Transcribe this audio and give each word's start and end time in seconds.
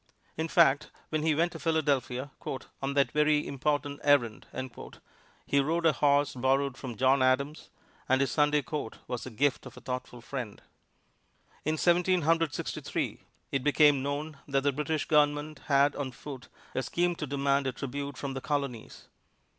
In 0.35 0.47
fact, 0.47 0.89
when 1.09 1.21
he 1.21 1.35
went 1.35 1.51
to 1.51 1.59
Philadelphia 1.59 2.31
"on 2.81 2.95
that 2.95 3.11
very 3.11 3.45
important 3.45 3.99
errand," 4.03 4.47
he 5.45 5.59
rode 5.59 5.85
a 5.85 5.91
horse 5.93 6.33
borrowed 6.33 6.75
from 6.75 6.97
John 6.97 7.21
Adams, 7.21 7.69
and 8.09 8.19
his 8.19 8.31
Sunday 8.31 8.63
coat 8.63 8.97
was 9.07 9.25
the 9.25 9.29
gift 9.29 9.67
of 9.67 9.77
a 9.77 9.79
thoughtful 9.79 10.19
friend. 10.19 10.59
In 11.65 11.77
Seventeen 11.77 12.23
Hundred 12.23 12.51
Sixty 12.55 12.81
three, 12.81 13.21
it 13.51 13.63
became 13.63 14.01
known 14.01 14.39
that 14.47 14.61
the 14.63 14.71
British 14.71 15.05
Government 15.05 15.59
had 15.67 15.95
on 15.95 16.13
foot 16.13 16.47
a 16.73 16.81
scheme 16.81 17.13
to 17.17 17.27
demand 17.27 17.67
a 17.67 17.71
tribute 17.71 18.17
from 18.17 18.33
the 18.33 18.41
Colonies. 18.41 19.07